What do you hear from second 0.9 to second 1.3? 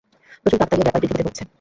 পৃথিবীতে